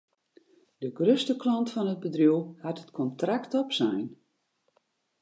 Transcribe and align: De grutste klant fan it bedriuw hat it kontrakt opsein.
De 0.83 0.89
grutste 0.97 1.35
klant 1.43 1.69
fan 1.73 1.91
it 1.93 2.03
bedriuw 2.03 2.39
hat 2.63 2.81
it 2.83 2.91
kontrakt 2.99 3.51
opsein. 3.61 4.07